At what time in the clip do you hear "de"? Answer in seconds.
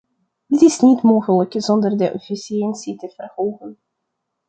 1.97-2.09